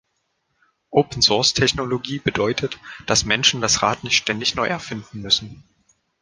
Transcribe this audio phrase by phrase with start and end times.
[0.89, 5.63] Open-Source-Technologie bedeutet, dass Menschen das Rad nicht ständig neu erfinden müssen.